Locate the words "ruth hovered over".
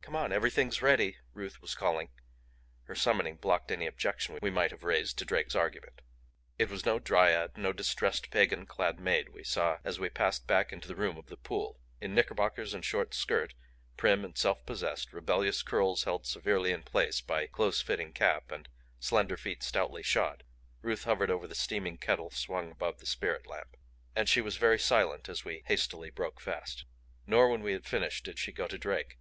20.80-21.46